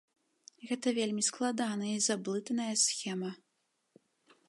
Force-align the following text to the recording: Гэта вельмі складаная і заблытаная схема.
Гэта 0.69 0.93
вельмі 0.99 1.25
складаная 1.29 1.91
і 1.97 2.01
заблытаная 2.09 2.69
схема. 2.89 3.31